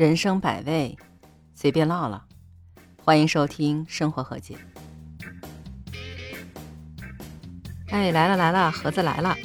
[0.00, 0.96] 人生百味，
[1.54, 2.22] 随便唠唠。
[3.04, 4.56] 欢迎收听《生活和解》。
[7.90, 9.36] 哎，来了来了，盒子来了。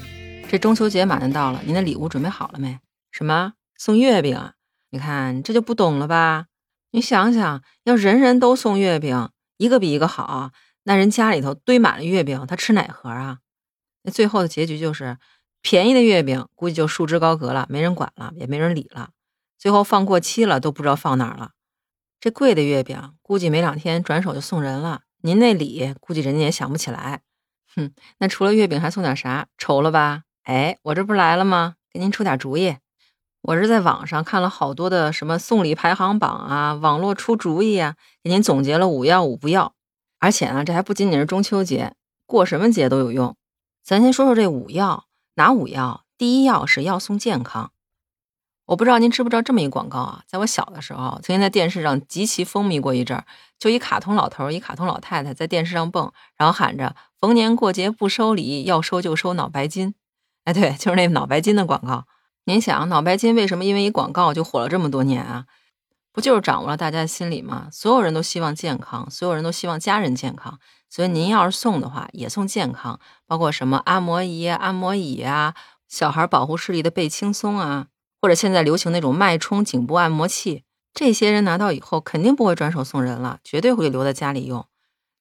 [0.47, 2.79] 这中秋节马上到了，您的礼物准备好了没？
[3.11, 3.55] 什么？
[3.75, 4.53] 送月饼啊？
[4.91, 6.45] 你看这就不懂了吧？
[6.91, 10.51] 你想想，要人人都送月饼，一个比一个好，
[10.83, 13.39] 那人家里头堆满了月饼，他吃哪盒啊？
[14.03, 15.17] 那最后的结局就是，
[15.61, 19.09] 便宜的月饼估计就束之高阁了，没人管了，也没人理了。
[19.65, 21.53] 最后放过期了，都不知道放哪儿了。
[22.19, 25.01] 这贵的月饼估计没两天转手就送人了。
[25.23, 27.21] 您那礼估计人家也想不起来。
[27.75, 29.47] 哼，那除了月饼还送点啥？
[29.57, 30.21] 愁了吧？
[30.43, 31.77] 哎，我这不是来了吗？
[31.91, 32.77] 给您出点主意。
[33.41, 39.73] 我是在网上看了好多的什么送礼排行榜啊，网络出主意啊，给您总结了五要五不要。
[40.19, 41.95] 而且呢，这还不仅仅是中秋节，
[42.27, 43.35] 过什么节都有用。
[43.83, 46.05] 咱先说说这五要，哪五要？
[46.19, 47.71] 第一要是要送健康。
[48.65, 50.23] 我不知道您知不知道这么一广告啊？
[50.25, 53.25] 在我小的时候，曾经在电视上极其风靡过一阵儿。
[53.59, 59.93] 就一卡通老头儿，一卡通老太太在电视上蹦，然后喊着“逢年过节不收礼，要收就收脑白金”。
[60.45, 62.05] 哎，对，就是那脑白金的广告。
[62.45, 65.45] 您想，脑白金为什么因为一广告就火了这么多年啊？
[66.11, 67.67] 不就是掌握了大家的心理吗？
[67.71, 70.59] 所有人都希望健康，所有人都希望家人健康。
[70.89, 75.53] 所以您要是送的话，也送健康，包括什么按摩仪、按摩椅啊，
[75.87, 77.87] 小孩保护视力的倍轻松啊。
[78.25, 80.63] 或者现在流行那种脉冲颈部按摩器，
[80.95, 84.65] 这些人拿到以后肯定不会转手送人了，绝对会留在家里用。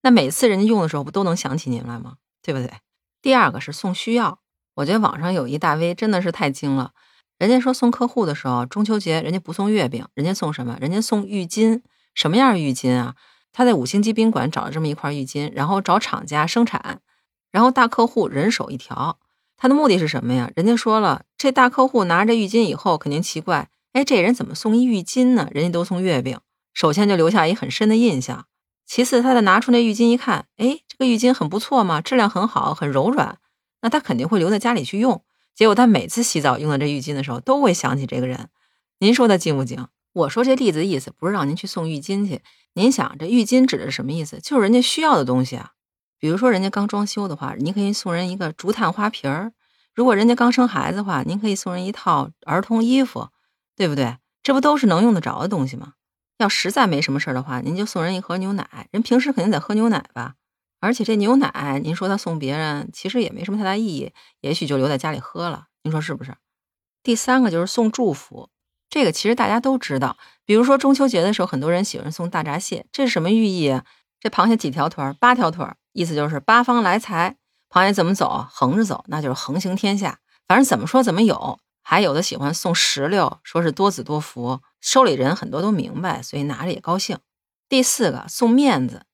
[0.00, 2.14] 那每次人家用的时候，不都能想起您来吗？
[2.41, 2.72] 对不对？
[3.20, 4.38] 第二个是送需要，
[4.77, 6.92] 我觉得网上有一大 V 真的是太精了。
[7.36, 10.78] 人家说送客户的时候，中秋节人家不送月饼，人家送什么？
[10.80, 11.83] 人家送浴巾。
[12.14, 13.16] 什么样浴巾啊？
[13.52, 17.02] 他在五星级宾馆找了这么一块浴巾，然后找厂家生产，
[17.50, 19.18] 然后大客户人手一条。
[19.65, 20.51] 他的目的是什么呀？
[20.55, 25.48] 人家说了，这大客户拿着浴巾以后肯定奇怪，哎，这人怎么送一浴巾呢？
[25.53, 26.39] 人家都送月饼，
[26.75, 28.45] 首先就留下一很深的印象。
[28.85, 33.39] 其次，他再拿出那浴巾一看，哎，这个浴巾很不错嘛，质量很好，很柔软，
[33.80, 35.24] 那他肯定会留在家里去用。
[35.55, 38.51] 结果他每次洗澡用到这浴巾的时候，都会想起这个人。
[38.98, 39.89] 您说他精不精？
[40.13, 42.42] 我说这例子的意思不是让您去送浴巾去，
[42.74, 44.39] 您想这浴巾指的是什么意思？
[44.42, 45.70] 就是人家需要的东西啊。
[46.19, 49.51] 比如说，人家刚装修的话，您可以送人一个竹炭花瓶儿；
[49.95, 53.29] 如果人家刚生孩子的话，您可以送人一套儿童衣服，
[53.77, 54.17] 对不对？
[54.42, 55.95] 这不都是能用得着的东西吗？
[56.39, 58.89] 要实在没什么事儿的话，您就送人一盒牛奶。
[58.91, 60.35] 人平时肯定得喝牛奶吧？
[60.80, 65.67] 而且这牛奶，您说他送别人，其实也没什么太大意义，也许就留在家里喝了。
[65.83, 66.35] 您说是不是？
[67.03, 68.51] 第三个就是送祝福，
[68.91, 70.19] 这个其实大家都知道。
[70.45, 73.85] 比如说中秋节的时候，很多人喜欢送大闸蟹，这是什么寓意啊？
[74.20, 75.14] 这螃蟹几条腿儿？
[75.14, 75.77] 八条腿儿。
[75.94, 77.36] 意思就是八方来财，
[77.70, 78.46] 螃蟹怎么走？
[78.50, 80.18] 横着走，那就是横行天下。
[80.46, 81.58] 反正怎么说怎么有。
[81.86, 84.60] 还有的喜欢送石榴，说是多子多福。
[84.80, 87.18] 收礼人很多都明白，所以拿着也高兴。
[87.68, 89.05] 第四个送面子，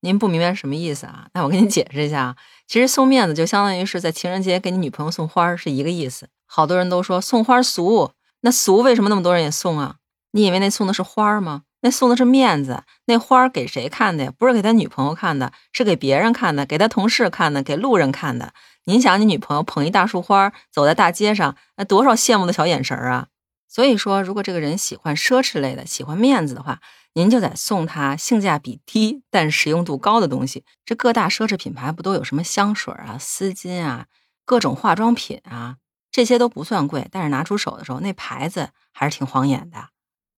[0.00, 1.28] 您不明白什么意思啊？
[1.34, 6.28] 那我给你解释一下啊，其实送面子就相当于是在情人节给你女朋友送花是一个意思。
[6.46, 9.96] 好多人都说送花俗，那俗为什么那么多人也送啊？
[10.32, 11.62] 你以为那送的是花吗？
[11.84, 14.32] 那送的是面子，那花儿给谁看的呀？
[14.38, 18.54] 不是给他女朋友看的，是给别人看的，给他同事看的，给路人看的。
[18.84, 23.26] 您想，你女朋友捧一大束花走在大街上，那多少羡慕的小眼神啊！
[23.68, 26.80] 所以说，如果这个人喜欢奢侈类的，喜欢面子的话，
[27.12, 30.64] 您就得送他性价比低但实用度高的东西。
[30.86, 34.06] 这各大奢侈品牌不都有什么香水啊、丝巾啊、
[34.46, 35.76] 各种化妆品啊？
[36.10, 39.88] 这些都不算贵，但是拿出手的时候，那牌子还是挺晃眼的。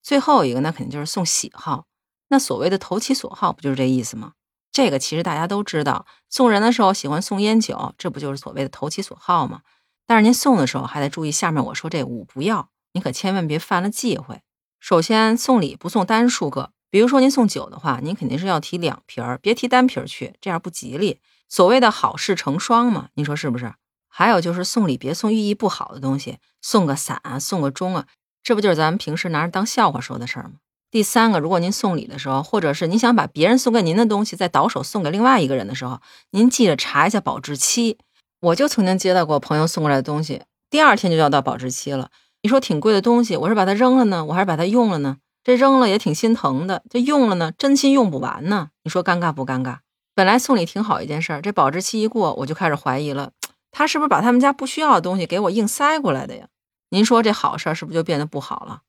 [0.07, 1.83] 最后一个，那肯定就是送喜好。
[2.29, 4.31] 那所谓的投其所好，不就是这意思吗？
[4.71, 9.63] 这个其实大家都知道，送人的时候喜欢送烟酒，这不就是所谓的投其所好吗？
[10.05, 14.39] 但是您送的时候还得注意下面我说这五不要，你可千万别犯了忌讳。
[14.79, 21.19] 首先，送礼不送单数个，比如说您送酒的话，您肯定是要提两瓶儿，别提单瓶儿去，这样不吉利。
[21.49, 23.73] 所谓的好事成双嘛，您说是不是？
[24.07, 28.07] 还有就是送礼别送寓意不好的东西，送个伞啊，送个钟啊。
[28.47, 30.51] 这不就是咱们平时拿着当笑话说的事儿吗？
[30.89, 35.99] 第三个，如果您送礼的时候，或者是您想把别人送给您的东西再倒手送给另外一个人的时候，
[36.31, 37.97] 您记得查一下保质期。
[38.39, 42.09] 我就曾经接到过朋友送过来的东西，第二天就要到保质期了。
[42.41, 45.17] 你说挺贵的东西，我是把它扔了呢，我还是把它用了呢？
[45.43, 48.69] 这扔了也挺心疼的，这用了呢，真心用不完呢。
[48.85, 49.79] 你说尴尬不尴尬？
[50.15, 53.33] 本来送礼挺好一件事儿，这保质期一过，我就开始怀疑了，
[53.71, 56.47] 他是不是把他们家不需要的东西给我硬塞过来的呀？
[56.89, 58.83] 您说这好事儿是不是就变得不好了？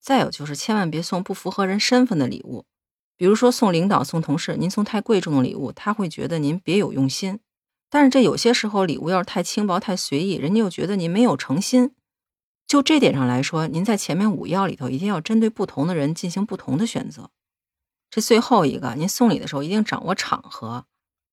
[0.00, 2.64] 再有就是千万别送不符合人身份的礼物，
[3.16, 7.38] 比如说送领导、送同事，您送太贵重的礼物，他会觉得您别有用心；
[7.90, 11.94] 但是这有些时候礼物要是太轻薄、太随意，人家又觉得您没有诚心。
[12.66, 17.30] 就这点上来说，您在前面五要里头一定要针对不同的人进行不同的选择。
[18.10, 20.86] 这最后一个，您送礼的时候一定掌握场合。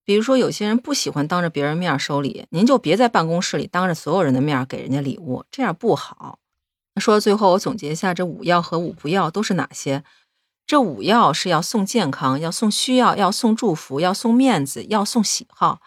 [0.05, 6.37] 比如说，有些人不喜欢当着别人面收礼，您就别在办公室里当着所有人的面给人家礼物，这样不好。
[6.93, 10.03] 那说到最后，我总结一下，这五要和五不要都是哪些？
[10.67, 15.81] 这五要是要送健康，要送需要，要送祝福，要送面子，要送喜好。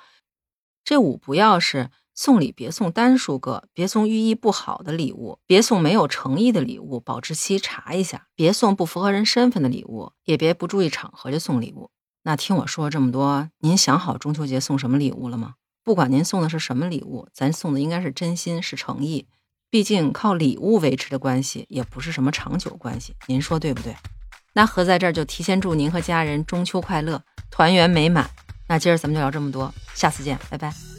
[0.84, 11.90] 这五不要是送礼别送单数个，别送寓意不好的礼物，别送没有诚意的礼物，保质期查一下，别送不符合人身份的礼物，也别不注意场合就送礼物。
[12.22, 15.54] 那听我说这么多，您想好中秋节送什么礼物了吗？
[15.82, 19.26] 不管您送的是什么礼物，咱送的应该是真心是诚意。
[19.70, 23.94] 毕竟靠礼物维持的关系也不是什么长久关系，您说对不对？
[24.54, 28.28] 那合在这儿就提前祝您和家人中秋快乐，团圆美满。
[28.66, 30.97] 那今儿咱们就聊这么多，下次见，拜拜。